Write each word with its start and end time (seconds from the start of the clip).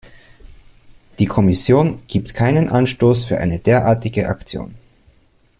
Die 1.19 1.27
Kommission 1.27 2.01
gibt 2.07 2.33
keinen 2.33 2.69
Anstoß 2.69 3.23
für 3.25 3.37
eine 3.37 3.59
derartige 3.59 4.29
Aktion. 4.29 4.73